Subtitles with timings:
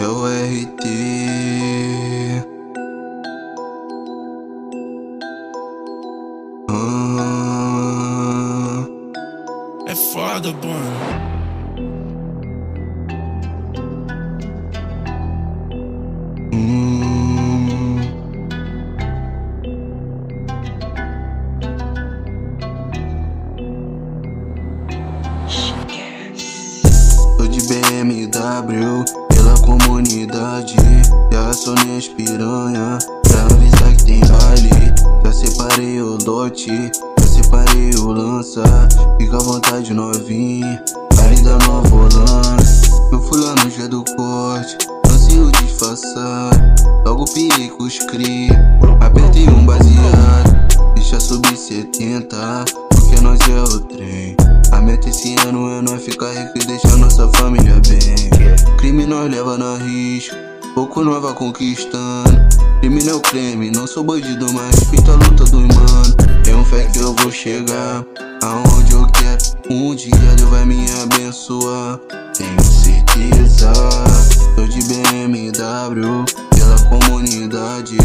[0.00, 0.84] É o RT.
[7.48, 8.86] Ah,
[9.88, 11.18] É foda, mano.
[27.68, 30.76] BMW pela comunidade.
[31.32, 34.94] Já sonhei as piranha pra avisar que tem baile.
[35.24, 38.62] Já separei o dote, já separei o lança.
[39.18, 40.82] Fica à vontade novinha,
[41.16, 42.56] baile da Nova Holanda.
[43.10, 44.76] Meu fulano já é do corte,
[45.08, 46.50] não se o disfarçar.
[47.06, 48.52] Logo pirei com os cria,
[49.00, 50.17] apertei um baseado.
[55.58, 58.76] Meta esse ano é nós ficar rico e deixar nossa família bem.
[58.78, 60.36] Crime nós leva na risco,
[60.74, 62.48] pouco nós vai conquistando.
[62.80, 66.42] Crime não é o creme, não sou bandido, mas respeito a luta dos mano.
[66.44, 68.04] Tenho fé que eu vou chegar
[68.42, 69.38] aonde eu quero.
[69.70, 71.98] Um dia Deus vai me abençoar.
[72.36, 73.72] Tenho certeza,
[74.54, 77.96] tô de BMW pela comunidade.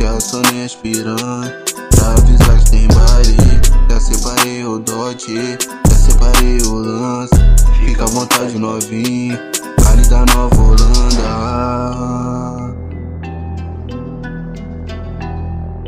[0.00, 1.62] Já sonhei as piranha,
[1.94, 3.60] pra avisar que tem baile.
[3.90, 5.58] Já separei o dote,
[6.04, 7.34] separei o lance.
[7.78, 9.38] Fica à vontade novinho,
[9.82, 11.94] baile da Nova Holanda.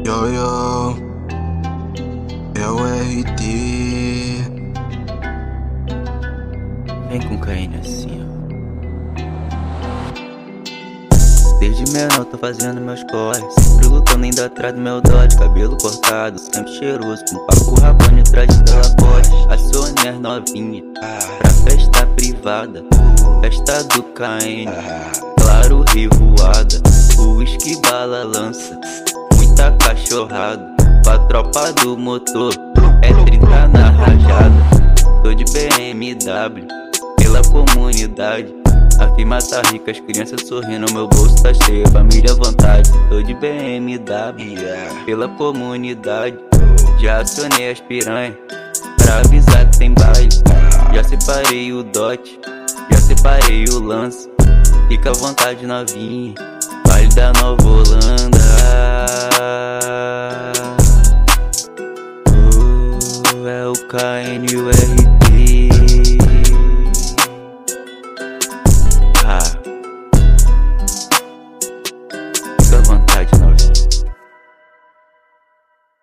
[0.04, 0.96] Yo, yo,
[2.54, 3.42] é o RT.
[7.08, 8.25] Vem com carinho assim, ó.
[11.58, 13.42] Desde menor tô fazendo meus corres.
[13.58, 17.24] Sempre lutando indo atrás do meu dote Cabelo cortado, sempre cheiroso.
[17.30, 20.82] Com papo rabone atrás de Lacoste Acionei as novinha
[21.40, 22.84] Pra festa privada.
[23.40, 24.70] Festa do KN
[25.40, 26.82] Claro, rivoada
[27.18, 28.78] O whisky bala lança.
[29.36, 30.74] Muita cachorrada.
[31.02, 32.52] Pra tropa do motor
[33.02, 35.22] É 30 na rajada.
[35.22, 36.66] Tô de BMW
[37.16, 38.65] Pela comunidade
[38.98, 42.90] a firma tá rica, as crianças sorrindo, meu bolso tá cheio, família à vontade.
[43.08, 44.56] Tô de BMW,
[45.04, 46.38] pela comunidade.
[46.98, 48.36] Já acionei as piranha,
[48.98, 50.28] pra avisar que tem baile.
[50.94, 52.40] Já separei o dote,
[52.90, 54.30] já separei o lance.
[54.88, 56.34] Fica à vontade novinha,
[56.86, 58.38] baile da Nova Holanda.
[62.28, 65.45] Uh, é o KN e o RT.